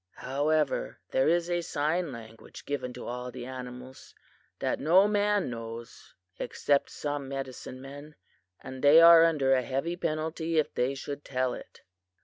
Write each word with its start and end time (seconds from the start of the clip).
However, 0.17 0.97
there 1.11 1.27
is 1.29 1.47
a 1.47 1.61
sign 1.61 2.11
language 2.11 2.65
given 2.65 2.91
to 2.93 3.05
all 3.05 3.29
the 3.29 3.45
animals 3.45 4.15
that 4.57 4.79
no 4.79 5.07
man 5.07 5.47
knows 5.51 6.15
except 6.39 6.89
some 6.89 7.29
medicine 7.29 7.79
men, 7.79 8.15
and 8.63 8.81
they 8.83 8.99
are 8.99 9.23
under 9.23 9.53
a 9.53 9.61
heavy 9.61 9.95
penalty 9.95 10.57
if 10.57 10.73
they 10.73 10.95
should 10.95 11.23
tell 11.23 11.53
it. 11.53 11.81